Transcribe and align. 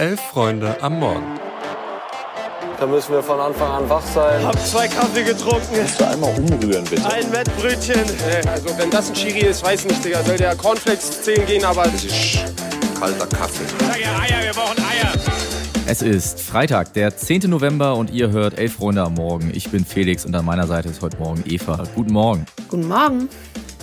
Elf 0.00 0.18
Freunde 0.18 0.74
am 0.80 0.98
Morgen. 0.98 1.38
Da 2.78 2.86
müssen 2.86 3.12
wir 3.12 3.22
von 3.22 3.38
Anfang 3.38 3.70
an 3.70 3.90
wach 3.90 4.00
sein. 4.00 4.42
Hab 4.46 4.58
zwei 4.66 4.88
Kaffee 4.88 5.24
getrunken. 5.24 5.76
Kannst 5.76 6.00
du 6.00 6.08
einmal 6.08 6.30
umrühren, 6.38 6.86
bitte? 6.86 7.04
Ein 7.04 7.30
Wettbrötchen. 7.30 8.00
Also 8.50 8.78
wenn 8.78 8.90
das 8.90 9.10
ein 9.10 9.14
Chiri 9.14 9.40
ist, 9.40 9.62
weiß 9.62 9.84
nicht, 9.84 10.02
Digga. 10.02 10.22
Soll 10.22 10.38
der 10.38 10.56
Cornflakes 10.56 11.20
10 11.20 11.44
gehen, 11.44 11.66
aber... 11.66 11.82
Das 11.82 12.02
ist 12.02 12.38
kalter 12.98 13.26
Kaffee. 13.26 13.64
Sag 13.78 14.00
ja 14.00 14.18
Eier, 14.20 14.42
wir 14.42 14.52
brauchen 14.54 14.78
Eier. 14.78 15.12
Es 15.84 16.00
ist 16.00 16.40
Freitag, 16.40 16.94
der 16.94 17.14
10. 17.14 17.50
November 17.50 17.94
und 17.96 18.08
ihr 18.08 18.30
hört 18.30 18.58
Elf 18.58 18.76
Freunde 18.76 19.02
am 19.02 19.12
Morgen. 19.16 19.50
Ich 19.52 19.70
bin 19.70 19.84
Felix 19.84 20.24
und 20.24 20.34
an 20.34 20.46
meiner 20.46 20.66
Seite 20.66 20.88
ist 20.88 21.02
heute 21.02 21.18
Morgen 21.18 21.44
Eva. 21.44 21.82
Guten 21.94 22.14
Morgen. 22.14 22.46
Guten 22.70 22.88
Morgen. 22.88 23.28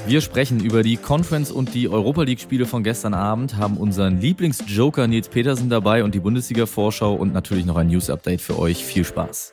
Wir 0.08 0.21
sprechen 0.21 0.62
über 0.62 0.84
die 0.84 0.96
Conference 0.96 1.52
und 1.52 1.74
die 1.74 1.89
Europa 1.89 2.24
League 2.24 2.39
Spiele 2.39 2.66
von 2.66 2.82
gestern 2.82 3.14
Abend, 3.14 3.57
haben 3.57 3.76
unseren 3.76 4.21
Lieblingsjoker 4.21 5.06
Nils 5.06 5.28
Petersen 5.28 5.70
dabei 5.70 6.02
und 6.06 6.16
die 6.16 6.21
Bundesliga 6.21 6.66
Vorschau 6.66 7.14
und 7.14 7.33
natürlich 7.33 7.66
noch 7.66 7.75
ein 7.75 7.88
News 7.88 8.10
Update 8.10 8.39
für 8.39 8.57
euch. 8.57 8.86
Viel 8.86 9.04
Spaß. 9.04 9.52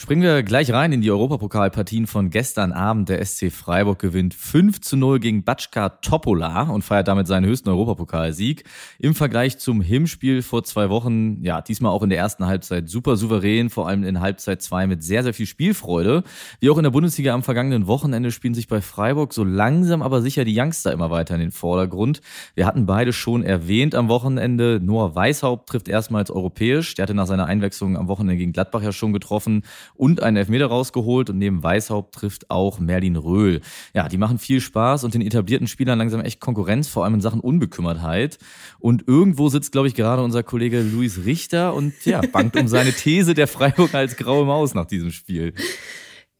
Springen 0.00 0.22
wir 0.22 0.44
gleich 0.44 0.72
rein 0.72 0.92
in 0.92 1.00
die 1.00 1.10
Europapokalpartien 1.10 2.06
von 2.06 2.30
gestern 2.30 2.70
Abend. 2.70 3.08
Der 3.08 3.22
SC 3.24 3.50
Freiburg 3.50 3.98
gewinnt 3.98 4.32
5 4.32 4.80
zu 4.80 4.96
0 4.96 5.18
gegen 5.18 5.42
Batschka 5.42 5.88
Topola 5.88 6.70
und 6.70 6.82
feiert 6.82 7.08
damit 7.08 7.26
seinen 7.26 7.46
höchsten 7.46 7.68
Europapokalsieg. 7.68 8.62
Im 9.00 9.16
Vergleich 9.16 9.58
zum 9.58 9.80
Hinspiel 9.80 10.42
vor 10.42 10.62
zwei 10.62 10.88
Wochen, 10.88 11.42
ja, 11.42 11.62
diesmal 11.62 11.90
auch 11.90 12.04
in 12.04 12.10
der 12.10 12.18
ersten 12.18 12.46
Halbzeit 12.46 12.88
super 12.88 13.16
souverän, 13.16 13.70
vor 13.70 13.88
allem 13.88 14.04
in 14.04 14.20
Halbzeit 14.20 14.62
2 14.62 14.86
mit 14.86 15.02
sehr, 15.02 15.24
sehr 15.24 15.34
viel 15.34 15.46
Spielfreude. 15.46 16.22
Wie 16.60 16.70
auch 16.70 16.78
in 16.78 16.84
der 16.84 16.92
Bundesliga 16.92 17.34
am 17.34 17.42
vergangenen 17.42 17.88
Wochenende 17.88 18.30
spielen 18.30 18.54
sich 18.54 18.68
bei 18.68 18.80
Freiburg 18.80 19.32
so 19.32 19.42
langsam 19.42 20.02
aber 20.02 20.22
sicher 20.22 20.44
die 20.44 20.56
Youngster 20.56 20.92
immer 20.92 21.10
weiter 21.10 21.34
in 21.34 21.40
den 21.40 21.50
Vordergrund. 21.50 22.20
Wir 22.54 22.66
hatten 22.66 22.86
beide 22.86 23.12
schon 23.12 23.42
erwähnt 23.42 23.96
am 23.96 24.08
Wochenende. 24.08 24.78
Noah 24.80 25.16
Weishaupt 25.16 25.68
trifft 25.68 25.88
erstmals 25.88 26.30
europäisch. 26.30 26.94
Der 26.94 27.02
hatte 27.02 27.14
nach 27.14 27.26
seiner 27.26 27.46
Einwechslung 27.46 27.96
am 27.96 28.06
Wochenende 28.06 28.36
gegen 28.36 28.52
Gladbach 28.52 28.82
ja 28.82 28.92
schon 28.92 29.12
getroffen 29.12 29.64
und 29.94 30.22
einen 30.22 30.36
Elfmeter 30.36 30.66
rausgeholt 30.66 31.30
und 31.30 31.38
neben 31.38 31.62
Weishaupt 31.62 32.14
trifft 32.14 32.50
auch 32.50 32.78
Merlin 32.78 33.16
Röhl. 33.16 33.60
Ja, 33.94 34.08
die 34.08 34.18
machen 34.18 34.38
viel 34.38 34.60
Spaß 34.60 35.04
und 35.04 35.14
den 35.14 35.22
etablierten 35.22 35.66
Spielern 35.66 35.98
langsam 35.98 36.20
echt 36.20 36.40
Konkurrenz, 36.40 36.88
vor 36.88 37.04
allem 37.04 37.14
in 37.14 37.20
Sachen 37.20 37.40
Unbekümmertheit. 37.40 38.38
Und 38.78 39.06
irgendwo 39.06 39.48
sitzt, 39.48 39.72
glaube 39.72 39.88
ich, 39.88 39.94
gerade 39.94 40.22
unser 40.22 40.42
Kollege 40.42 40.82
Luis 40.82 41.24
Richter 41.24 41.74
und 41.74 41.92
ja, 42.04 42.20
bangt 42.32 42.56
um 42.56 42.68
seine 42.68 42.92
These 42.92 43.34
der 43.34 43.48
Freiburg 43.48 43.94
als 43.94 44.16
graue 44.16 44.46
Maus 44.46 44.74
nach 44.74 44.86
diesem 44.86 45.10
Spiel. 45.10 45.54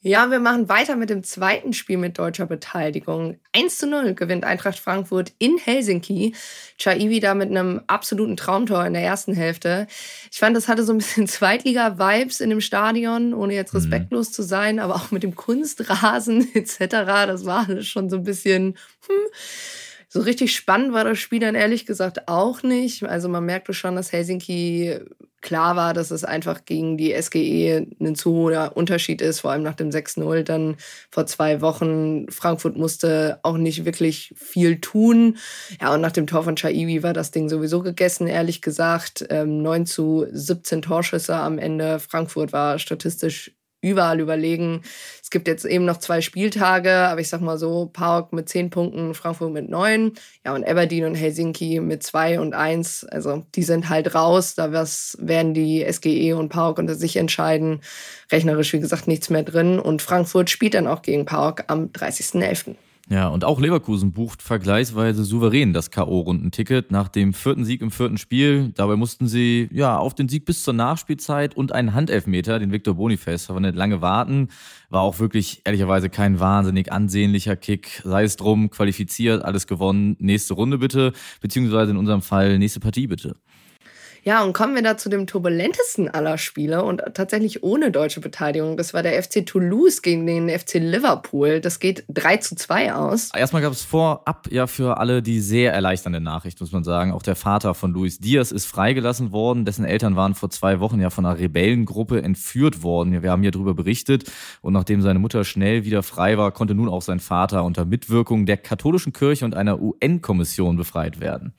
Ja, 0.01 0.31
wir 0.31 0.39
machen 0.39 0.69
weiter 0.69 0.95
mit 0.95 1.11
dem 1.11 1.25
zweiten 1.25 1.73
Spiel 1.73 1.97
mit 1.97 2.21
deutscher 2.21 2.47
Beteiligung. 2.47 3.41
1 3.53 3.79
zu 3.79 3.87
0 3.89 4.15
gewinnt 4.15 4.45
Eintracht 4.45 4.79
Frankfurt 4.79 5.33
in 5.41 5.59
Helsinki. 5.59 6.37
Chaibi 6.79 7.19
da 7.19 7.35
mit 7.35 7.51
einem 7.51 7.81
absoluten 7.89 8.37
Traumtor 8.37 8.87
in 8.87 8.93
der 8.93 9.03
ersten 9.03 9.35
Hälfte. 9.35 9.89
Ich 10.31 10.39
fand, 10.39 10.57
das 10.57 10.69
hatte 10.69 10.85
so 10.85 10.93
ein 10.93 10.99
bisschen 10.99 11.27
Zweitliga-Vibes 11.27 12.41
in 12.41 12.51
dem 12.51 12.61
Stadion, 12.61 13.35
ohne 13.35 13.55
jetzt 13.55 13.75
mhm. 13.75 13.81
respektlos 13.81 14.29
mhm. 14.29 14.33
zu 14.35 14.43
sein, 14.45 14.79
aber 14.79 14.95
auch 14.95 15.11
mit 15.11 15.25
dem 15.25 15.35
Kunstrasen 15.35 16.49
etc. 16.55 16.79
Das 17.27 17.45
war 17.45 17.83
schon 17.83 18.09
so 18.09 18.19
ein 18.19 18.25
bisschen, 18.25 18.77
hm, 19.09 19.27
so 20.09 20.21
richtig 20.21 20.55
spannend 20.55 20.93
war 20.93 21.03
das 21.03 21.19
Spiel 21.19 21.41
dann 21.41 21.57
ehrlich 21.57 21.87
gesagt 21.87 22.29
auch 22.29 22.63
nicht. 22.63 23.03
Also 23.03 23.29
man 23.29 23.45
merkte 23.45 23.75
schon, 23.75 23.97
dass 23.97 24.13
Helsinki 24.13 25.01
klar 25.41 25.77
war, 25.77 25.95
dass 25.95 26.11
es 26.11 26.25
einfach 26.25 26.65
gegen 26.65 26.97
die 26.97 27.15
SGE 27.21 27.87
ein 28.01 28.15
zu 28.15 28.33
hoher 28.33 28.77
Unterschied 28.77 29.21
ist, 29.21 29.41
vor 29.41 29.53
allem 29.53 29.63
nach 29.63 29.75
dem 29.75 29.91
6-0 29.91 30.43
dann 30.43 30.77
vor 31.11 31.27
zwei 31.27 31.61
Wochen. 31.61 32.31
Frankfurt 32.31 32.77
musste 32.77 33.39
auch 33.43 33.57
nicht 33.57 33.85
wirklich 33.85 34.35
viel 34.37 34.81
tun. 34.81 35.39
Ja, 35.81 35.95
und 35.95 36.01
nach 36.01 36.13
dem 36.13 36.27
Tor 36.27 36.45
von 36.45 36.57
Chaiwi 36.57 37.03
war 37.03 37.13
das 37.13 37.31
Ding 37.31 37.49
sowieso 37.49 37.83
gegessen, 37.83 38.27
ehrlich 38.27 38.63
gesagt. 38.63 39.27
Ähm, 39.31 39.63
9 39.63 39.87
zu 39.87 40.27
17 40.31 40.83
Torschüsse 40.83 41.37
am 41.37 41.59
Ende. 41.59 41.99
Frankfurt 42.01 42.53
war 42.53 42.79
statistisch 42.79 43.53
überall 43.81 44.21
überlegen. 44.21 44.83
Es 45.23 45.31
gibt 45.31 45.47
jetzt 45.47 45.65
eben 45.65 45.85
noch 45.85 45.99
zwei 45.99 46.21
Spieltage, 46.21 46.93
aber 46.93 47.21
ich 47.21 47.29
sag 47.29 47.41
mal 47.41 47.59
so, 47.59 47.87
Park 47.87 48.33
mit 48.33 48.49
zehn 48.49 48.71
Punkten, 48.71 49.15
Frankfurt 49.15 49.53
mit 49.53 49.69
neun, 49.69 50.13
ja, 50.45 50.55
und 50.55 50.67
Aberdeen 50.67 51.05
und 51.05 51.15
Helsinki 51.15 51.81
mit 51.81 52.03
zwei 52.03 52.41
und 52.41 52.55
eins. 52.55 53.05
Also 53.05 53.45
die 53.55 53.63
sind 53.63 53.89
halt 53.89 54.15
raus. 54.15 54.55
Da 54.55 54.73
werden 54.73 55.55
die 55.55 55.87
SGE 55.91 56.35
und 56.35 56.49
Park 56.49 56.79
unter 56.79 56.95
sich 56.95 57.17
entscheiden. 57.17 57.81
Rechnerisch, 58.33 58.73
wie 58.73 58.81
gesagt, 58.81 59.07
nichts 59.07 59.31
mehr 59.31 59.43
drin. 59.43 59.79
Und 59.79 60.03
Frankfurt 60.03 60.51
spielt 60.51 60.75
dann 60.75 60.87
auch 60.87 61.03
gegen 61.03 61.25
Park 61.25 61.65
am 61.69 61.87
30.11. 61.87 62.77
Ja, 63.11 63.29
und 63.29 63.43
auch 63.43 63.59
Leverkusen 63.59 64.13
bucht 64.13 64.43
vergleichsweise 64.43 65.25
souverän 65.25 65.73
das 65.73 65.91
K.O.-Rundenticket 65.91 66.91
nach 66.91 67.09
dem 67.09 67.33
vierten 67.33 67.65
Sieg 67.65 67.81
im 67.81 67.91
vierten 67.91 68.19
Spiel. 68.19 68.71
Dabei 68.75 68.97
mussten 68.97 69.29
sie 69.29 69.71
ja 69.73 69.97
auf 69.97 70.13
den 70.15 70.29
Sieg 70.29 70.45
bis 70.45 70.63
zur 70.63 70.75
Nachspielzeit 70.75 71.57
und 71.57 71.73
einen 71.73 71.95
Handelfmeter, 71.95 72.59
den 72.59 72.71
Victor 72.71 72.95
Boniface, 72.95 73.47
verwendet, 73.47 73.77
lange 73.77 74.03
warten. 74.03 74.49
War 74.91 75.01
auch 75.01 75.21
wirklich 75.21 75.63
ehrlicherweise 75.65 76.11
kein 76.11 76.39
wahnsinnig 76.39 76.93
ansehnlicher 76.93 77.57
Kick. 77.57 78.03
Sei 78.05 78.25
es 78.25 78.37
drum, 78.37 78.69
qualifiziert, 78.69 79.43
alles 79.43 79.67
gewonnen. 79.67 80.17
Nächste 80.19 80.53
Runde 80.53 80.77
bitte, 80.77 81.15
beziehungsweise 81.41 81.93
in 81.93 81.97
unserem 81.97 82.21
Fall 82.21 82.59
nächste 82.59 82.81
Partie 82.81 83.07
bitte. 83.07 83.37
Ja, 84.29 84.45
und 84.45 84.53
kommen 84.53 84.75
wir 84.75 84.83
da 84.83 84.99
zu 84.99 85.09
dem 85.09 85.27
turbulentesten 85.27 86.11
aller 86.11 86.37
Spiele 86.37 86.85
und 86.85 87.01
tatsächlich 87.15 87.63
ohne 87.63 87.91
deutsche 87.91 88.21
Beteiligung. 88.21 88.77
Das 88.77 88.93
war 88.93 89.03
der 89.03 89.23
FC 89.23 89.47
Toulouse 89.47 90.03
gegen 90.03 90.27
den 90.27 90.51
FC 90.51 90.75
Liverpool. 90.75 91.63
Das 91.63 91.81
geht 91.81 92.05
3 92.09 92.37
zu 92.37 92.55
2 92.55 92.93
aus. 92.93 93.31
Erstmal 93.35 93.63
gab 93.63 93.73
es 93.73 93.81
vorab 93.81 94.47
ja 94.51 94.67
für 94.67 94.99
alle 94.99 95.23
die 95.23 95.41
sehr 95.41 95.73
erleichternde 95.73 96.21
Nachricht, 96.21 96.61
muss 96.61 96.73
man 96.73 96.85
sagen. 96.85 97.13
Auch 97.13 97.23
der 97.23 97.37
Vater 97.37 97.73
von 97.73 97.95
Luis 97.95 98.19
Diaz 98.19 98.53
ist 98.53 98.67
freigelassen 98.67 99.33
worden. 99.33 99.65
Dessen 99.65 99.87
Eltern 99.87 100.15
waren 100.15 100.35
vor 100.35 100.51
zwei 100.51 100.79
Wochen 100.79 101.01
ja 101.01 101.09
von 101.09 101.25
einer 101.25 101.39
Rebellengruppe 101.39 102.21
entführt 102.21 102.83
worden. 102.83 103.23
Wir 103.23 103.31
haben 103.31 103.41
hier 103.41 103.51
darüber 103.51 103.73
berichtet. 103.73 104.31
Und 104.61 104.75
nachdem 104.75 105.01
seine 105.01 105.21
Mutter 105.21 105.43
schnell 105.45 105.87
wieder 105.87 106.03
frei 106.03 106.37
war, 106.37 106.53
konnte 106.53 106.75
nun 106.75 106.91
auch 106.91 107.01
sein 107.01 107.21
Vater 107.21 107.65
unter 107.65 107.87
Mitwirkung 107.87 108.45
der 108.45 108.59
katholischen 108.59 109.15
Kirche 109.15 109.47
und 109.47 109.55
einer 109.55 109.81
UN-Kommission 109.81 110.77
befreit 110.77 111.19
werden. 111.19 111.55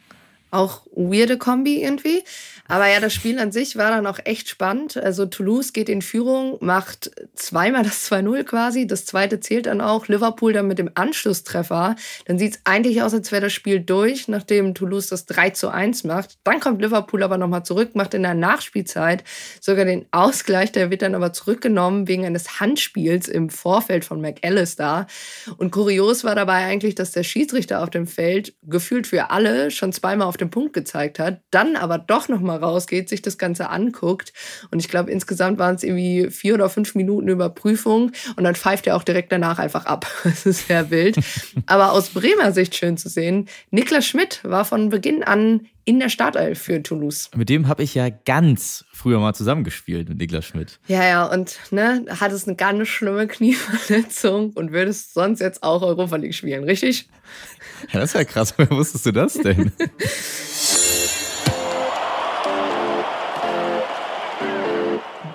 Auch 0.51 0.85
weirde 0.95 1.37
Kombi 1.37 1.83
irgendwie. 1.83 2.23
Aber 2.67 2.87
ja, 2.87 2.99
das 2.99 3.13
Spiel 3.13 3.39
an 3.39 3.51
sich 3.51 3.77
war 3.77 3.89
dann 3.89 4.05
auch 4.05 4.19
echt 4.25 4.47
spannend. 4.47 4.95
Also 4.95 5.25
Toulouse 5.25 5.73
geht 5.73 5.89
in 5.89 6.03
Führung, 6.03 6.57
macht 6.61 7.11
zweimal 7.33 7.83
das 7.83 8.09
2-0 8.09 8.43
quasi. 8.43 8.85
Das 8.85 9.05
zweite 9.05 9.39
zählt 9.39 9.65
dann 9.65 9.81
auch. 9.81 10.07
Liverpool 10.07 10.53
dann 10.53 10.67
mit 10.67 10.77
dem 10.77 10.91
Anschlusstreffer. 10.93 11.95
Dann 12.25 12.37
sieht 12.39 12.55
es 12.55 12.61
eigentlich 12.65 13.01
aus, 13.01 13.13
als 13.13 13.31
wäre 13.31 13.43
das 13.43 13.53
Spiel 13.53 13.79
durch, 13.79 14.27
nachdem 14.27 14.75
Toulouse 14.75 15.07
das 15.07 15.25
3 15.25 15.51
zu 15.51 15.69
1 15.69 16.03
macht. 16.03 16.37
Dann 16.43 16.59
kommt 16.59 16.81
Liverpool 16.81 17.23
aber 17.23 17.37
nochmal 17.37 17.63
zurück, 17.63 17.95
macht 17.95 18.13
in 18.13 18.23
der 18.23 18.35
Nachspielzeit 18.35 19.23
sogar 19.61 19.85
den 19.85 20.05
Ausgleich. 20.11 20.71
Der 20.71 20.91
wird 20.91 21.01
dann 21.01 21.15
aber 21.15 21.33
zurückgenommen 21.33 22.07
wegen 22.07 22.25
eines 22.25 22.59
Handspiels 22.59 23.27
im 23.27 23.49
Vorfeld 23.49 24.05
von 24.05 24.21
McAllister. 24.21 25.07
Und 25.57 25.71
kurios 25.71 26.23
war 26.23 26.35
dabei 26.35 26.65
eigentlich, 26.65 26.95
dass 26.95 27.11
der 27.11 27.23
Schiedsrichter 27.23 27.81
auf 27.81 27.89
dem 27.89 28.05
Feld 28.05 28.53
gefühlt 28.63 29.07
für 29.07 29.31
alle 29.31 29.71
schon 29.71 29.91
zweimal 29.91 30.27
auf 30.27 30.37
den 30.41 30.49
Punkt 30.49 30.73
gezeigt 30.73 31.19
hat, 31.19 31.41
dann 31.51 31.75
aber 31.75 31.97
doch 31.97 32.27
nochmal 32.27 32.57
rausgeht, 32.57 33.09
sich 33.09 33.21
das 33.21 33.37
Ganze 33.37 33.69
anguckt. 33.69 34.33
Und 34.71 34.79
ich 34.79 34.87
glaube, 34.87 35.11
insgesamt 35.11 35.59
waren 35.59 35.75
es 35.75 35.83
irgendwie 35.83 36.29
vier 36.29 36.53
oder 36.53 36.69
fünf 36.69 36.95
Minuten 36.95 37.27
Überprüfung 37.27 38.11
und 38.35 38.43
dann 38.43 38.55
pfeift 38.55 38.87
er 38.87 38.95
auch 38.95 39.03
direkt 39.03 39.31
danach 39.31 39.59
einfach 39.59 39.85
ab. 39.85 40.05
Das 40.29 40.45
ist 40.45 40.67
sehr 40.67 40.89
wild. 40.91 41.17
Aber 41.65 41.91
aus 41.91 42.09
Bremer 42.09 42.51
Sicht 42.51 42.75
schön 42.75 42.97
zu 42.97 43.09
sehen, 43.09 43.49
Niklas 43.71 44.05
Schmidt 44.05 44.41
war 44.43 44.63
von 44.63 44.89
Beginn 44.89 45.23
an 45.23 45.67
in 45.89 45.99
der 45.99 46.09
Startelf 46.09 46.61
für 46.61 46.83
Toulouse. 46.83 47.31
Mit 47.35 47.49
dem 47.49 47.67
habe 47.67 47.81
ich 47.81 47.95
ja 47.95 48.09
ganz 48.09 48.85
früher 48.93 49.19
mal 49.19 49.33
zusammengespielt, 49.33 50.07
mit 50.07 50.19
Niklas 50.19 50.45
Schmidt. 50.45 50.79
Ja, 50.87 51.03
ja, 51.03 51.25
und 51.25 51.57
ne, 51.71 52.05
hattest 52.19 52.47
eine 52.47 52.55
ganz 52.55 52.87
schlimme 52.87 53.25
Knieverletzung 53.25 54.51
und 54.51 54.71
würdest 54.71 55.15
sonst 55.15 55.39
jetzt 55.39 55.63
auch 55.63 55.81
Europa 55.81 56.17
League 56.17 56.35
spielen, 56.35 56.63
richtig? 56.63 57.09
Ja, 57.91 58.01
das 58.01 58.11
ist 58.11 58.13
ja 58.13 58.23
krass. 58.23 58.53
Woher 58.57 58.69
wusstest 58.69 59.07
du 59.07 59.13
das 59.13 59.33
denn? 59.33 59.71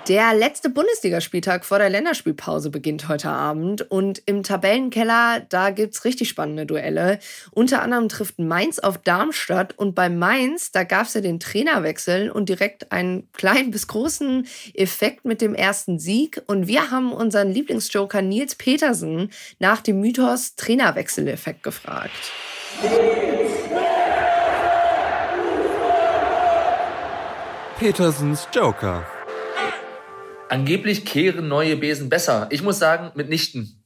Der 0.07 0.35
letzte 0.35 0.69
Bundesligaspieltag 0.69 1.65
vor 1.65 1.79
der 1.79 1.89
Länderspielpause 1.89 2.69
beginnt 2.69 3.07
heute 3.07 3.29
Abend 3.29 3.89
und 3.89 4.21
im 4.27 4.43
Tabellenkeller, 4.43 5.39
da 5.49 5.71
gibt's 5.71 6.05
richtig 6.05 6.29
spannende 6.29 6.67
Duelle. 6.67 7.17
Unter 7.49 7.81
anderem 7.81 8.07
trifft 8.07 8.37
Mainz 8.37 8.77
auf 8.77 8.99
Darmstadt 8.99 9.75
und 9.79 9.95
bei 9.95 10.09
Mainz, 10.09 10.71
da 10.71 10.83
gab's 10.83 11.15
ja 11.15 11.21
den 11.21 11.39
Trainerwechsel 11.39 12.29
und 12.29 12.49
direkt 12.49 12.91
einen 12.91 13.31
kleinen 13.33 13.71
bis 13.71 13.87
großen 13.87 14.45
Effekt 14.75 15.25
mit 15.25 15.41
dem 15.41 15.55
ersten 15.55 15.97
Sieg 15.97 16.39
und 16.45 16.67
wir 16.67 16.91
haben 16.91 17.11
unseren 17.11 17.49
Lieblingsjoker 17.49 18.21
Nils 18.21 18.53
Petersen 18.53 19.31
nach 19.57 19.81
dem 19.81 20.01
Mythos 20.01 20.55
Trainerwechseleffekt 20.55 21.63
gefragt. 21.63 22.11
Petersens 27.79 28.47
Joker. 28.53 29.14
Angeblich 30.47 31.05
kehren 31.05 31.47
neue 31.47 31.75
Besen 31.75 32.09
besser. 32.09 32.47
Ich 32.51 32.61
muss 32.61 32.77
sagen, 32.77 33.11
mitnichten. 33.15 33.83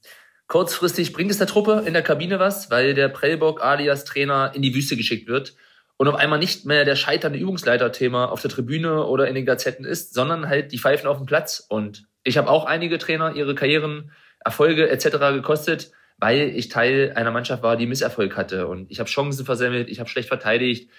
Kurzfristig 0.48 1.14
bringt 1.14 1.32
es 1.32 1.38
der 1.38 1.48
Truppe 1.48 1.84
in 1.86 1.94
der 1.94 2.02
Kabine 2.02 2.40
was, 2.40 2.70
weil 2.70 2.94
der 2.94 3.08
Prellbock 3.08 3.64
alias 3.64 4.04
Trainer 4.04 4.52
in 4.54 4.62
die 4.62 4.76
Wüste 4.76 4.98
geschickt 4.98 5.28
wird. 5.28 5.56
und 5.98 6.08
auf 6.08 6.16
einmal 6.16 6.40
nicht 6.40 6.66
mehr 6.66 6.86
der 6.86 6.96
scheiternde 6.96 7.38
Übungsleiter-Thema 7.40 8.32
auf 8.32 8.42
der 8.42 8.50
Tribüne 8.50 9.06
oder 9.06 9.28
in 9.28 9.36
den 9.36 9.46
Gazetten 9.46 9.84
ist, 9.86 10.14
sondern 10.14 10.48
halt 10.48 10.72
die 10.72 10.80
Pfeifen 10.80 11.08
auf 11.10 11.18
dem 11.18 11.26
Platz. 11.26 11.66
Und 11.68 12.08
ich 12.24 12.38
habe 12.38 12.50
auch 12.50 12.64
einige 12.66 12.98
Trainer 13.00 13.36
ihre 13.36 13.54
Karrieren, 13.54 14.12
Erfolge 14.40 14.90
etc. 14.90 15.18
gekostet, 15.34 15.92
weil 16.18 16.56
ich 16.56 16.70
Teil 16.70 17.12
einer 17.16 17.32
Mannschaft 17.32 17.64
war, 17.64 17.76
die 17.76 17.86
Misserfolg 17.86 18.38
hatte. 18.38 18.68
Und 18.68 18.90
ich 18.90 19.00
habe 19.00 19.10
Chancen 19.10 19.46
versemmelt, 19.46 19.90
ich 19.90 20.00
habe 20.00 20.10
schlecht 20.10 20.30
verteidigt. 20.30 20.90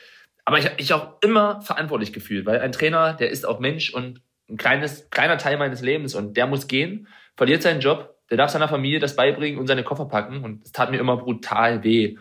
Aber 0.44 0.58
ich 0.58 0.66
habe 0.66 0.76
mich 0.76 0.92
auch 0.92 1.14
immer 1.22 1.62
verantwortlich 1.62 2.12
gefühlt, 2.12 2.44
weil 2.44 2.60
ein 2.60 2.72
Trainer, 2.72 3.14
der 3.14 3.30
ist 3.30 3.46
auch 3.46 3.58
Mensch 3.58 3.94
und 3.94 4.20
ein 4.50 4.56
kleines, 4.56 5.08
kleiner 5.10 5.38
Teil 5.38 5.56
meines 5.58 5.80
Lebens 5.80 6.14
und 6.14 6.36
der 6.36 6.46
muss 6.46 6.68
gehen, 6.68 7.08
verliert 7.36 7.62
seinen 7.62 7.80
Job, 7.80 8.16
der 8.30 8.36
darf 8.36 8.50
seiner 8.50 8.68
Familie 8.68 8.98
das 8.98 9.16
beibringen 9.16 9.58
und 9.58 9.66
seine 9.66 9.82
Koffer 9.82 10.06
packen 10.06 10.44
und 10.44 10.64
es 10.64 10.72
tat 10.72 10.90
mir 10.90 10.98
immer 10.98 11.16
brutal 11.16 11.82
weh. 11.84 12.16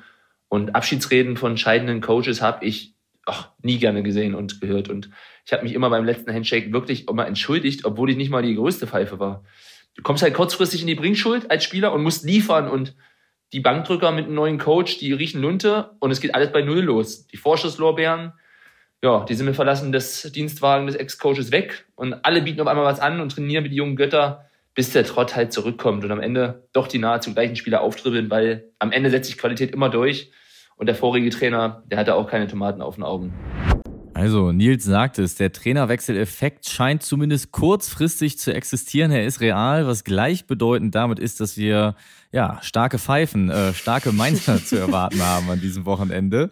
Und 0.47 0.75
Abschiedsreden 0.75 1.37
von 1.37 1.57
scheidenden 1.57 2.01
Coaches 2.01 2.41
habe 2.41 2.65
ich 2.65 2.95
ach, 3.25 3.51
nie 3.61 3.77
gerne 3.77 4.01
gesehen 4.03 4.33
und 4.33 4.61
gehört. 4.61 4.89
Und 4.89 5.09
ich 5.45 5.53
habe 5.53 5.63
mich 5.63 5.73
immer 5.73 5.89
beim 5.89 6.05
letzten 6.05 6.33
Handshake 6.33 6.73
wirklich 6.73 7.07
immer 7.07 7.27
entschuldigt, 7.27 7.85
obwohl 7.85 8.09
ich 8.09 8.17
nicht 8.17 8.31
mal 8.31 8.41
die 8.41 8.55
größte 8.55 8.87
Pfeife 8.87 9.19
war. 9.19 9.43
Du 9.95 10.01
kommst 10.01 10.23
halt 10.23 10.33
kurzfristig 10.33 10.81
in 10.81 10.87
die 10.87 10.95
Bringschuld 10.95 11.51
als 11.51 11.63
Spieler 11.63 11.93
und 11.93 12.03
musst 12.03 12.25
liefern 12.25 12.67
und 12.67 12.95
die 13.53 13.59
Bankdrücker 13.59 14.11
mit 14.11 14.25
einem 14.25 14.35
neuen 14.35 14.57
Coach, 14.57 14.99
die 14.99 15.13
riechen 15.13 15.41
Lunte 15.41 15.91
und 15.99 16.11
es 16.11 16.21
geht 16.21 16.35
alles 16.35 16.51
bei 16.51 16.61
Null 16.61 16.81
los. 16.81 17.27
Die 17.27 17.37
Vorschusslorbeeren, 17.37 18.33
ja, 19.01 19.23
die 19.23 19.33
sind 19.33 19.45
mit 19.45 19.55
Verlassen 19.55 19.91
des 19.91 20.23
Dienstwagen 20.33 20.87
des 20.87 20.95
Ex-Coaches 20.95 21.51
weg 21.51 21.85
und 21.95 22.13
alle 22.25 22.41
bieten 22.41 22.59
auf 22.59 22.67
einmal 22.67 22.85
was 22.85 22.99
an 22.99 23.21
und 23.21 23.31
trainieren 23.31 23.63
mit 23.63 23.71
die 23.71 23.77
jungen 23.77 23.95
Götter, 23.95 24.45
bis 24.75 24.91
der 24.91 25.05
Trott 25.05 25.35
halt 25.35 25.53
zurückkommt 25.53 26.03
und 26.03 26.11
am 26.11 26.19
Ende 26.19 26.67
doch 26.73 26.87
die 26.87 26.99
nahezu 26.99 27.33
gleichen 27.33 27.55
Spieler 27.55 27.81
auftribbeln, 27.81 28.29
weil 28.29 28.71
am 28.77 28.91
Ende 28.91 29.09
setzt 29.09 29.29
sich 29.29 29.37
Qualität 29.37 29.71
immer 29.71 29.89
durch 29.89 30.31
und 30.75 30.87
der 30.87 30.95
vorige 30.95 31.29
Trainer, 31.29 31.83
der 31.87 31.97
hatte 31.97 32.15
auch 32.15 32.27
keine 32.29 32.47
Tomaten 32.47 32.81
auf 32.81 32.95
den 32.95 33.03
Augen. 33.03 33.33
Also, 34.13 34.51
Nils 34.51 34.83
sagt 34.83 35.17
es, 35.17 35.35
der 35.35 35.53
Trainerwechseleffekt 35.53 36.67
scheint 36.67 37.03
zumindest 37.03 37.53
kurzfristig 37.53 38.37
zu 38.37 38.53
existieren. 38.53 39.11
Er 39.11 39.23
ist 39.23 39.39
real, 39.39 39.87
was 39.87 40.03
gleichbedeutend 40.03 40.93
damit 40.93 41.19
ist, 41.19 41.39
dass 41.39 41.55
wir 41.55 41.95
ja 42.33 42.57
starke 42.61 42.99
Pfeifen, 42.99 43.49
äh, 43.49 43.73
starke 43.73 44.11
Mainzer 44.11 44.57
zu 44.65 44.75
erwarten 44.75 45.21
haben 45.21 45.49
an 45.49 45.61
diesem 45.61 45.85
Wochenende 45.85 46.49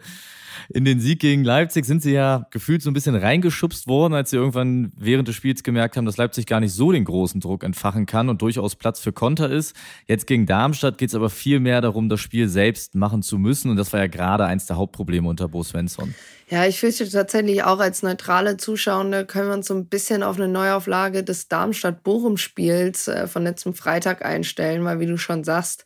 in 0.70 0.86
den 0.86 1.00
Sieg 1.00 1.20
gegen 1.20 1.44
Leipzig 1.44 1.86
sind 1.86 2.02
sie 2.02 2.14
ja 2.14 2.48
gefühlt 2.52 2.82
so 2.82 2.90
ein 2.90 2.94
bisschen 2.94 3.16
reingeschubst 3.16 3.88
worden, 3.88 4.14
als 4.14 4.30
sie 4.30 4.38
irgendwann 4.38 4.92
während 4.98 5.28
des 5.28 5.36
Spiels 5.36 5.64
gemerkt 5.64 5.98
haben, 5.98 6.06
dass 6.06 6.18
Leipzig 6.18 6.46
gar 6.46 6.60
nicht 6.60 6.74
so 6.74 6.92
den 6.92 7.06
großen 7.06 7.42
Druck 7.42 7.64
entfachen 7.64 8.06
kann 8.06 8.30
und 8.30 8.42
durchaus 8.42 8.76
Platz 8.76 9.00
für 9.00 9.14
Konter 9.14 9.50
ist. 9.50 9.76
Jetzt 10.08 10.28
gegen 10.28 10.46
Darmstadt 10.46 10.98
geht 10.98 11.10
es 11.10 11.16
aber 11.16 11.30
viel 11.30 11.60
mehr 11.60 11.82
darum, 11.82 12.10
das 12.10 12.20
Spiel 12.20 12.48
selbst 12.50 12.96
machen 12.96 13.22
zu 13.22 13.38
müssen. 13.38 13.72
Und 13.72 13.78
das 13.78 13.94
war 13.94 14.00
ja 14.00 14.08
gerade 14.08 14.46
eins 14.46 14.66
der 14.66 14.78
Hauptprobleme 14.78 15.28
unter 15.28 15.48
Bo 15.48 15.64
Svensson. 15.64 16.14
Ja, 16.50 16.66
ich 16.66 16.80
fürchte 16.80 17.10
tatsächlich 17.10 17.64
auch 17.64 17.80
als 17.80 18.04
neutrale 18.04 18.56
Zuschauende 18.56 19.26
können 19.26 19.50
wir 19.50 19.54
uns 19.54 19.68
so 19.68 19.74
ein 19.74 19.88
bisschen 19.88 20.24
auf 20.24 20.38
eine 20.38 20.48
Neuauflage 20.48 21.24
des 21.24 21.50
Darmstadt-Bochum-Spiels 21.50 23.10
äh, 23.10 23.28
von 23.28 23.44
letztem 23.44 23.74
Freitag 23.74 24.24
einstellen, 24.24 24.86
weil 24.86 25.02
wie 25.02 25.08
du 25.08 25.18
schon 25.18 25.44
sagst, 25.44 25.84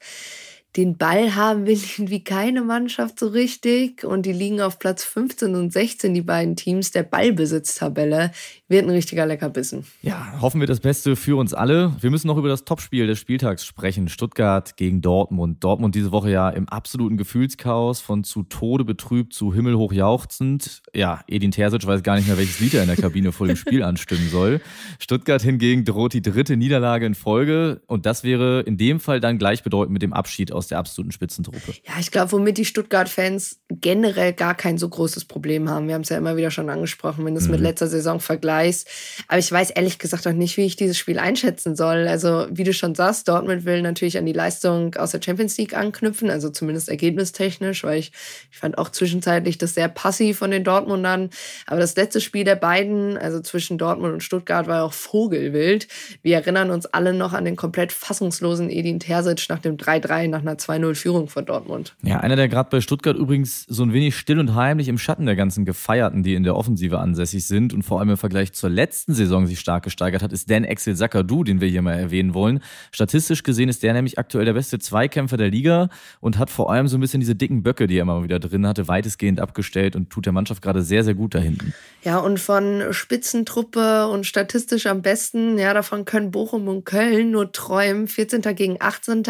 den 0.77 0.97
Ball 0.97 1.35
haben 1.35 1.65
will 1.65 1.79
irgendwie 1.97 2.23
keine 2.23 2.61
Mannschaft 2.61 3.19
so 3.19 3.27
richtig 3.27 4.03
und 4.03 4.25
die 4.25 4.33
liegen 4.33 4.61
auf 4.61 4.79
Platz 4.79 5.03
15 5.03 5.55
und 5.55 5.73
16, 5.73 6.13
die 6.13 6.21
beiden 6.21 6.55
Teams 6.55 6.91
der 6.91 7.03
Ballbesitztabelle. 7.03 8.31
Wird 8.71 8.85
ein 8.85 8.91
richtiger 8.91 9.25
Leckerbissen. 9.25 9.83
Ja, 10.01 10.39
hoffen 10.39 10.61
wir 10.61 10.67
das 10.67 10.79
Beste 10.79 11.17
für 11.17 11.37
uns 11.37 11.53
alle. 11.53 11.93
Wir 11.99 12.09
müssen 12.09 12.27
noch 12.27 12.37
über 12.37 12.47
das 12.47 12.63
Topspiel 12.63 13.05
des 13.05 13.19
Spieltags 13.19 13.65
sprechen. 13.65 14.07
Stuttgart 14.07 14.77
gegen 14.77 15.01
Dortmund. 15.01 15.61
Dortmund 15.61 15.93
diese 15.93 16.13
Woche 16.13 16.31
ja 16.31 16.49
im 16.49 16.69
absoluten 16.69 17.17
Gefühlschaos, 17.17 17.99
von 17.99 18.23
zu 18.23 18.43
Tode 18.43 18.85
betrübt 18.85 19.33
zu 19.33 19.53
himmelhoch 19.53 19.91
jauchzend. 19.91 20.83
Ja, 20.93 21.19
Edin 21.27 21.51
Terzic 21.51 21.85
weiß 21.85 22.01
gar 22.01 22.15
nicht 22.15 22.29
mehr, 22.29 22.37
welches 22.37 22.61
Lied 22.61 22.73
er 22.73 22.83
in 22.83 22.87
der 22.87 22.95
Kabine 22.95 23.33
vor 23.33 23.45
dem 23.45 23.57
Spiel 23.57 23.83
anstimmen 23.83 24.29
soll. 24.29 24.61
Stuttgart 24.99 25.41
hingegen 25.41 25.83
droht 25.83 26.13
die 26.13 26.21
dritte 26.21 26.55
Niederlage 26.55 27.05
in 27.05 27.13
Folge 27.13 27.81
und 27.87 28.05
das 28.05 28.23
wäre 28.23 28.61
in 28.61 28.77
dem 28.77 29.01
Fall 29.01 29.19
dann 29.19 29.37
gleichbedeutend 29.37 29.91
mit 29.91 30.01
dem 30.01 30.13
Abschied 30.13 30.53
aus 30.53 30.67
der 30.67 30.77
absoluten 30.77 31.11
Spitzentruppe. 31.11 31.73
Ja, 31.85 31.95
ich 31.99 32.09
glaube, 32.09 32.31
womit 32.31 32.57
die 32.57 32.63
Stuttgart-Fans 32.63 33.59
generell 33.67 34.31
gar 34.31 34.55
kein 34.55 34.77
so 34.77 34.87
großes 34.87 35.25
Problem 35.25 35.69
haben. 35.69 35.89
Wir 35.89 35.95
haben 35.95 36.03
es 36.03 36.09
ja 36.09 36.17
immer 36.17 36.37
wieder 36.37 36.51
schon 36.51 36.69
angesprochen, 36.69 37.25
wenn 37.25 37.33
du 37.33 37.41
es 37.41 37.47
mhm. 37.47 37.51
mit 37.51 37.59
letzter 37.59 37.87
Saison 37.87 38.21
vergleichst. 38.61 38.87
Aber 39.27 39.39
ich 39.39 39.51
weiß 39.51 39.71
ehrlich 39.71 39.99
gesagt 39.99 40.27
auch 40.27 40.33
nicht, 40.33 40.57
wie 40.57 40.65
ich 40.65 40.75
dieses 40.75 40.97
Spiel 40.97 41.19
einschätzen 41.19 41.75
soll. 41.75 42.07
Also, 42.07 42.47
wie 42.51 42.63
du 42.63 42.73
schon 42.73 42.95
sagst, 42.95 43.27
Dortmund 43.27 43.65
will 43.65 43.81
natürlich 43.81 44.17
an 44.17 44.25
die 44.25 44.33
Leistung 44.33 44.95
aus 44.95 45.11
der 45.11 45.21
Champions 45.23 45.57
League 45.57 45.75
anknüpfen, 45.75 46.29
also 46.29 46.49
zumindest 46.49 46.89
ergebnistechnisch, 46.89 47.83
weil 47.83 47.99
ich, 47.99 48.11
ich 48.51 48.57
fand 48.57 48.77
auch 48.77 48.89
zwischenzeitlich 48.89 49.57
das 49.57 49.73
sehr 49.73 49.89
passiv 49.89 50.37
von 50.37 50.51
den 50.51 50.63
Dortmundern. 50.63 51.29
Aber 51.65 51.79
das 51.79 51.95
letzte 51.95 52.21
Spiel 52.21 52.43
der 52.43 52.55
beiden, 52.55 53.17
also 53.17 53.41
zwischen 53.41 53.77
Dortmund 53.77 54.13
und 54.13 54.23
Stuttgart, 54.23 54.67
war 54.67 54.83
auch 54.83 54.93
Vogelwild. 54.93 55.87
Wir 56.21 56.35
erinnern 56.35 56.71
uns 56.71 56.85
alle 56.85 57.13
noch 57.13 57.33
an 57.33 57.45
den 57.45 57.55
komplett 57.55 57.91
fassungslosen 57.91 58.69
Edin 58.69 58.99
Terzic 58.99 59.49
nach 59.49 59.59
dem 59.59 59.77
3-3 59.77 60.27
nach 60.27 60.41
einer 60.41 60.51
einer 60.51 60.57
2-0-Führung 60.57 61.27
vor 61.27 61.41
Dortmund. 61.41 61.95
Ja, 62.03 62.19
einer, 62.19 62.35
der 62.35 62.47
gerade 62.47 62.69
bei 62.69 62.81
Stuttgart 62.81 63.17
übrigens 63.17 63.63
so 63.67 63.83
ein 63.83 63.93
wenig 63.93 64.15
still 64.15 64.39
und 64.39 64.55
heimlich 64.55 64.87
im 64.87 64.97
Schatten 64.97 65.25
der 65.25 65.35
ganzen 65.35 65.65
Gefeierten, 65.65 66.23
die 66.23 66.35
in 66.35 66.43
der 66.43 66.55
Offensive 66.55 66.99
ansässig 66.99 67.45
sind 67.45 67.73
und 67.73 67.83
vor 67.83 67.99
allem 67.99 68.09
im 68.09 68.17
Vergleich 68.17 68.50
zur 68.51 68.69
letzten 68.69 69.13
Saison 69.13 69.47
sich 69.47 69.59
stark 69.59 69.83
gesteigert 69.83 70.21
hat, 70.21 70.33
ist 70.33 70.49
Dan 70.49 70.65
Axel 70.65 70.95
Sakadu, 70.95 71.43
den 71.43 71.61
wir 71.61 71.67
hier 71.67 71.81
mal 71.81 71.93
erwähnen 71.93 72.33
wollen. 72.33 72.61
Statistisch 72.91 73.43
gesehen 73.43 73.69
ist 73.69 73.83
der 73.83 73.93
nämlich 73.93 74.19
aktuell 74.19 74.45
der 74.45 74.53
beste 74.53 74.79
Zweikämpfer 74.79 75.37
der 75.37 75.49
Liga 75.49 75.89
und 76.19 76.37
hat 76.37 76.49
vor 76.49 76.71
allem 76.71 76.87
so 76.87 76.97
ein 76.97 77.01
bisschen 77.01 77.19
diese 77.19 77.35
dicken 77.35 77.63
Böcke, 77.63 77.87
die 77.87 77.97
er 77.97 78.03
immer 78.03 78.23
wieder 78.23 78.39
drin 78.39 78.67
hatte, 78.67 78.87
weitestgehend 78.87 79.39
abgestellt 79.39 79.95
und 79.95 80.09
tut 80.09 80.25
der 80.25 80.33
Mannschaft 80.33 80.61
gerade 80.61 80.81
sehr, 80.81 81.03
sehr 81.03 81.13
gut 81.13 81.35
da 81.35 81.39
hinten. 81.39 81.73
Ja, 82.03 82.19
und 82.19 82.39
von 82.39 82.83
Spitzentruppe 82.91 84.07
und 84.07 84.25
statistisch 84.25 84.87
am 84.87 85.01
besten, 85.01 85.57
ja, 85.57 85.73
davon 85.73 86.05
können 86.05 86.31
Bochum 86.31 86.67
und 86.67 86.85
Köln 86.85 87.31
nur 87.31 87.51
träumen. 87.51 88.07
14. 88.07 88.41
gegen 88.55 88.77
18 88.79 89.23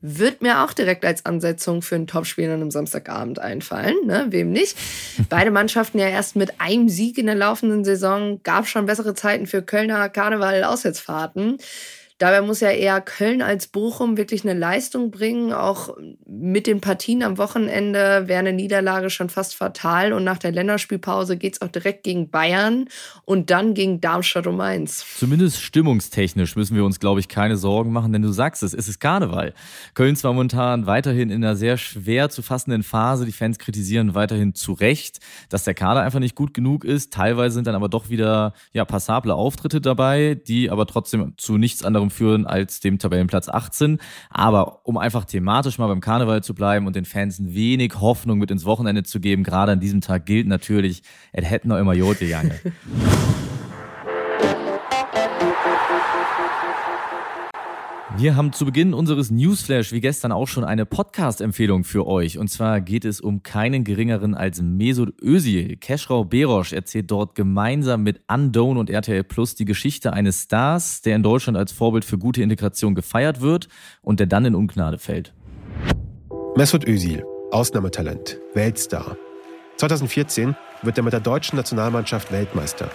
wird 0.00 0.42
mir 0.42 0.64
auch 0.64 0.72
direkt 0.72 1.04
als 1.04 1.26
Ansetzung 1.26 1.82
für 1.82 1.96
ein 1.96 2.06
Topspiel 2.06 2.46
an 2.46 2.60
einem 2.60 2.70
Samstagabend 2.70 3.40
einfallen. 3.40 3.96
Ne? 4.06 4.26
Wem 4.30 4.52
nicht? 4.52 4.76
Beide 5.28 5.50
Mannschaften 5.50 5.98
ja 5.98 6.08
erst 6.08 6.36
mit 6.36 6.60
einem 6.60 6.88
Sieg 6.88 7.18
in 7.18 7.26
der 7.26 7.34
laufenden 7.34 7.84
Saison. 7.84 8.40
Gab 8.42 8.68
schon 8.68 8.86
bessere 8.86 9.14
Zeiten 9.14 9.46
für 9.46 9.62
Kölner 9.62 10.08
Karneval-Auswärtsfahrten. 10.08 11.58
Dabei 12.18 12.40
muss 12.40 12.58
ja 12.58 12.70
eher 12.70 13.00
Köln 13.00 13.42
als 13.42 13.68
Bochum 13.68 14.16
wirklich 14.16 14.42
eine 14.42 14.58
Leistung 14.58 15.12
bringen. 15.12 15.52
Auch 15.52 15.96
mit 16.26 16.66
den 16.66 16.80
Partien 16.80 17.22
am 17.22 17.38
Wochenende 17.38 18.24
wäre 18.26 18.40
eine 18.40 18.52
Niederlage 18.52 19.08
schon 19.08 19.28
fast 19.30 19.54
fatal. 19.54 20.12
Und 20.12 20.24
nach 20.24 20.38
der 20.38 20.50
Länderspielpause 20.50 21.36
geht 21.36 21.54
es 21.54 21.62
auch 21.62 21.68
direkt 21.68 22.02
gegen 22.02 22.28
Bayern 22.28 22.86
und 23.24 23.50
dann 23.50 23.72
gegen 23.74 24.00
Darmstadt 24.00 24.48
um 24.48 24.56
Mainz. 24.56 25.04
Zumindest 25.16 25.62
stimmungstechnisch 25.62 26.56
müssen 26.56 26.74
wir 26.74 26.84
uns, 26.84 26.98
glaube 26.98 27.20
ich, 27.20 27.28
keine 27.28 27.56
Sorgen 27.56 27.92
machen, 27.92 28.12
denn 28.12 28.22
du 28.22 28.32
sagst 28.32 28.64
es, 28.64 28.74
es 28.74 28.88
ist 28.88 28.98
Karneval. 28.98 29.54
Köln 29.94 30.16
zwar 30.16 30.32
momentan 30.32 30.86
weiterhin 30.86 31.30
in 31.30 31.44
einer 31.44 31.54
sehr 31.54 31.76
schwer 31.76 32.30
zu 32.30 32.42
fassenden 32.42 32.82
Phase. 32.82 33.26
Die 33.26 33.32
Fans 33.32 33.60
kritisieren 33.60 34.16
weiterhin 34.16 34.54
zu 34.54 34.72
Recht, 34.72 35.20
dass 35.50 35.62
der 35.62 35.74
Kader 35.74 36.02
einfach 36.02 36.18
nicht 36.18 36.34
gut 36.34 36.52
genug 36.52 36.84
ist. 36.84 37.12
Teilweise 37.12 37.54
sind 37.54 37.68
dann 37.68 37.76
aber 37.76 37.88
doch 37.88 38.08
wieder 38.08 38.54
ja, 38.72 38.84
passable 38.84 39.34
Auftritte 39.34 39.80
dabei, 39.80 40.34
die 40.34 40.68
aber 40.68 40.86
trotzdem 40.86 41.34
zu 41.36 41.58
nichts 41.58 41.84
anderem 41.84 42.07
anderem 42.08 42.10
führen 42.10 42.46
als 42.46 42.80
dem 42.80 42.98
Tabellenplatz 42.98 43.48
18. 43.48 43.98
Aber 44.30 44.80
um 44.84 44.98
einfach 44.98 45.24
thematisch 45.24 45.78
mal 45.78 45.86
beim 45.86 46.00
Karneval 46.00 46.42
zu 46.42 46.54
bleiben 46.54 46.86
und 46.86 46.96
den 46.96 47.04
Fans 47.04 47.38
ein 47.38 47.54
wenig 47.54 48.00
Hoffnung 48.00 48.38
mit 48.38 48.50
ins 48.50 48.64
Wochenende 48.64 49.02
zu 49.02 49.20
geben, 49.20 49.44
gerade 49.44 49.72
an 49.72 49.80
diesem 49.80 50.00
Tag 50.00 50.26
gilt 50.26 50.46
natürlich, 50.46 51.02
es 51.32 51.44
hätten 51.44 51.68
noch 51.68 51.78
immer 51.78 51.94
Jote 51.94 52.24
Jange. 52.24 52.58
Wir 58.18 58.34
haben 58.34 58.52
zu 58.52 58.64
Beginn 58.64 58.94
unseres 58.94 59.30
Newsflash 59.30 59.92
wie 59.92 60.00
gestern 60.00 60.32
auch 60.32 60.48
schon 60.48 60.64
eine 60.64 60.84
Podcast-Empfehlung 60.84 61.84
für 61.84 62.04
euch. 62.04 62.36
Und 62.36 62.48
zwar 62.48 62.80
geht 62.80 63.04
es 63.04 63.20
um 63.20 63.44
keinen 63.44 63.84
geringeren 63.84 64.34
als 64.34 64.60
Mesut 64.60 65.14
Özil. 65.22 65.76
Keschrau 65.76 66.24
Berosch 66.24 66.72
erzählt 66.72 67.12
dort 67.12 67.36
gemeinsam 67.36 68.02
mit 68.02 68.20
Undone 68.26 68.80
und 68.80 68.90
RTL 68.90 69.22
Plus 69.22 69.54
die 69.54 69.66
Geschichte 69.66 70.12
eines 70.14 70.42
Stars, 70.42 71.00
der 71.02 71.14
in 71.14 71.22
Deutschland 71.22 71.56
als 71.56 71.70
Vorbild 71.70 72.04
für 72.04 72.18
gute 72.18 72.42
Integration 72.42 72.96
gefeiert 72.96 73.40
wird 73.40 73.68
und 74.02 74.18
der 74.18 74.26
dann 74.26 74.46
in 74.46 74.56
Ungnade 74.56 74.98
fällt. 74.98 75.32
Mesut 76.56 76.88
Özil, 76.88 77.22
Ausnahmetalent, 77.52 78.40
Weltstar. 78.52 79.16
2014 79.76 80.56
wird 80.82 80.98
er 80.98 81.04
mit 81.04 81.12
der 81.12 81.20
deutschen 81.20 81.54
Nationalmannschaft 81.54 82.32
Weltmeister. 82.32 82.90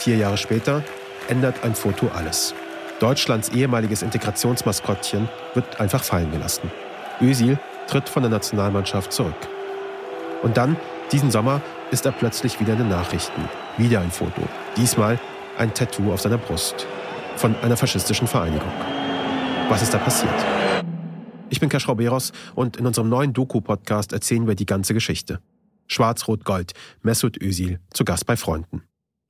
Vier 0.00 0.18
Jahre 0.18 0.36
später 0.36 0.84
ändert 1.30 1.64
ein 1.64 1.74
Foto 1.74 2.08
alles. 2.08 2.54
Deutschlands 3.00 3.50
ehemaliges 3.50 4.02
Integrationsmaskottchen 4.02 5.28
wird 5.54 5.80
einfach 5.80 6.02
fallen 6.02 6.30
gelassen. 6.30 6.70
Özil 7.20 7.58
tritt 7.88 8.08
von 8.08 8.22
der 8.22 8.30
Nationalmannschaft 8.30 9.12
zurück. 9.12 9.36
Und 10.42 10.56
dann, 10.56 10.76
diesen 11.12 11.30
Sommer, 11.30 11.60
ist 11.90 12.06
er 12.06 12.12
plötzlich 12.12 12.58
wieder 12.58 12.72
in 12.72 12.80
den 12.80 12.88
Nachrichten. 12.88 13.48
Wieder 13.76 14.00
ein 14.00 14.10
Foto. 14.10 14.40
Diesmal 14.76 15.20
ein 15.58 15.74
Tattoo 15.74 16.12
auf 16.12 16.22
seiner 16.22 16.38
Brust. 16.38 16.86
Von 17.36 17.54
einer 17.56 17.76
faschistischen 17.76 18.26
Vereinigung. 18.26 18.72
Was 19.68 19.82
ist 19.82 19.92
da 19.92 19.98
passiert? 19.98 20.34
Ich 21.50 21.60
bin 21.60 21.68
Kaschrau 21.68 21.94
Beros 21.94 22.32
und 22.54 22.78
in 22.78 22.86
unserem 22.86 23.10
neuen 23.10 23.34
Doku-Podcast 23.34 24.14
erzählen 24.14 24.46
wir 24.46 24.54
die 24.54 24.66
ganze 24.66 24.94
Geschichte. 24.94 25.40
Schwarz-Rot-Gold, 25.86 26.72
Mesut 27.02 27.40
Özil 27.40 27.78
zu 27.92 28.04
Gast 28.04 28.26
bei 28.26 28.36
Freunden. 28.36 28.82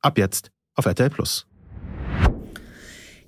Ab 0.03 0.19
jetzt 0.19 0.51
auf 0.77 0.87
RTL 0.87 1.11
Plus. 1.11 1.47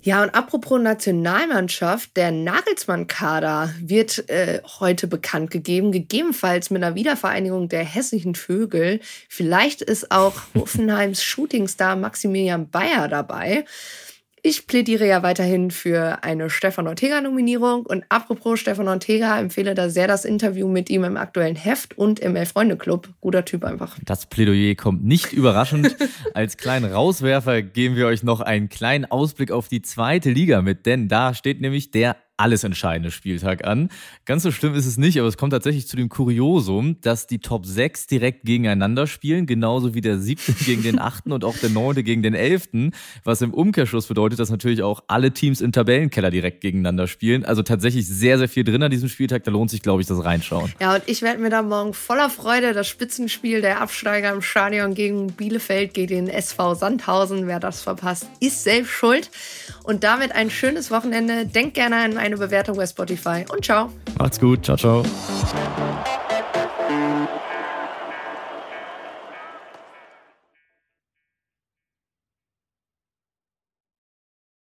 Ja, 0.01 0.23
und 0.23 0.29
apropos 0.29 0.79
Nationalmannschaft, 0.81 2.15
der 2.15 2.31
Nagelsmann-Kader 2.31 3.73
wird 3.81 4.29
äh, 4.29 4.61
heute 4.79 5.07
bekannt 5.07 5.51
gegeben, 5.51 5.91
gegebenenfalls 5.91 6.69
mit 6.69 6.81
einer 6.81 6.95
Wiedervereinigung 6.95 7.67
der 7.67 7.83
hessischen 7.83 8.33
Vögel. 8.33 9.01
Vielleicht 9.27 9.81
ist 9.81 10.11
auch 10.11 10.35
Hoffenheims 10.55 11.21
Shootingstar 11.21 11.97
Maximilian 11.97 12.69
Bayer 12.69 13.09
dabei. 13.09 13.65
Ich 14.41 14.67
plädiere 14.67 15.05
ja 15.07 15.21
weiterhin 15.21 15.69
für 15.71 16.23
eine 16.23 16.49
Stefan 16.49 16.87
Ortega-Nominierung. 16.87 17.85
Und 17.85 18.05
apropos 18.09 18.59
Stefan 18.59 18.87
Ortega, 18.87 19.39
empfehle 19.39 19.75
da 19.75 19.89
sehr 19.89 20.07
das 20.07 20.23
Interview 20.23 20.67
mit 20.67 20.89
ihm 20.89 21.03
im 21.03 21.17
aktuellen 21.17 21.55
Heft 21.55 21.97
und 21.97 22.19
im 22.19 22.35
Elf-Freunde-Club. 22.35 23.09
Guter 23.19 23.43
Typ 23.43 23.63
einfach. 23.65 23.97
Das 24.05 24.27
Plädoyer 24.27 24.75
kommt 24.75 25.03
nicht 25.03 25.33
überraschend. 25.33 25.95
Als 26.33 26.57
kleinen 26.57 26.91
Rauswerfer 26.91 27.61
geben 27.61 27.95
wir 27.95 28.07
euch 28.07 28.23
noch 28.23 28.39
einen 28.39 28.69
kleinen 28.69 29.05
Ausblick 29.05 29.51
auf 29.51 29.67
die 29.67 29.81
zweite 29.81 30.29
Liga 30.29 30.61
mit, 30.61 30.85
denn 30.85 31.07
da 31.09 31.33
steht 31.33 31.59
nämlich 31.59 31.91
der 31.91 32.15
alles 32.39 32.63
entscheidende 32.63 33.11
Spieltag 33.11 33.65
an. 33.65 33.89
Ganz 34.25 34.43
so 34.43 34.51
schlimm 34.51 34.73
ist 34.73 34.85
es 34.85 34.97
nicht, 34.97 35.19
aber 35.19 35.27
es 35.27 35.37
kommt 35.37 35.51
tatsächlich 35.51 35.87
zu 35.87 35.97
dem 35.97 36.09
Kuriosum, 36.09 37.01
dass 37.01 37.27
die 37.27 37.39
Top 37.39 37.65
6 37.65 38.07
direkt 38.07 38.45
gegeneinander 38.45 39.07
spielen, 39.07 39.45
genauso 39.45 39.93
wie 39.93 40.01
der 40.01 40.19
siebte 40.19 40.53
gegen 40.65 40.83
den 40.83 40.99
achten 40.99 41.31
und 41.31 41.43
auch 41.43 41.57
der 41.57 41.69
neunte 41.69 42.03
gegen 42.03 42.23
den 42.23 42.33
elften, 42.33 42.91
was 43.23 43.41
im 43.41 43.53
Umkehrschluss 43.53 44.07
bedeutet, 44.07 44.39
dass 44.39 44.49
natürlich 44.49 44.83
auch 44.83 45.03
alle 45.07 45.31
Teams 45.31 45.59
im 45.59 45.71
Tabellenkeller 45.71 46.31
direkt 46.31 46.61
gegeneinander 46.61 47.07
spielen. 47.07 47.43
Also 47.43 47.61
tatsächlich 47.61 48.07
sehr, 48.07 48.37
sehr 48.37 48.47
viel 48.47 48.63
drin 48.63 48.81
an 48.81 48.91
diesem 48.91 49.09
Spieltag. 49.09 49.43
Da 49.43 49.51
lohnt 49.51 49.69
sich, 49.69 49.81
glaube 49.81 50.01
ich, 50.01 50.07
das 50.07 50.23
Reinschauen. 50.23 50.71
Ja, 50.79 50.95
und 50.95 51.03
ich 51.07 51.21
werde 51.21 51.41
mir 51.41 51.49
da 51.49 51.61
morgen 51.61 51.93
voller 51.93 52.29
Freude 52.29 52.73
das 52.73 52.87
Spitzenspiel 52.87 53.61
der 53.61 53.81
Absteiger 53.81 54.33
im 54.33 54.41
Stadion 54.41 54.93
gegen 54.93 55.27
Bielefeld, 55.33 55.93
gegen 55.93 56.25
den 56.25 56.27
SV 56.29 56.75
Sandhausen. 56.75 57.47
Wer 57.47 57.59
das 57.59 57.81
verpasst, 57.81 58.27
ist 58.39 58.63
selbst 58.63 58.91
schuld. 58.91 59.29
Und 59.83 60.03
damit 60.03 60.31
ein 60.31 60.49
schönes 60.49 60.89
Wochenende. 60.89 61.45
Denkt 61.45 61.73
gerne 61.73 61.97
an 61.97 62.17
ein 62.17 62.28
eine 62.29 62.37
Bewertung 62.37 62.77
bei 62.77 62.85
Spotify 62.85 63.45
und 63.51 63.65
ciao. 63.65 63.89
Macht's 64.17 64.39
gut. 64.39 64.65
Ciao, 64.65 64.77
ciao. 64.77 65.03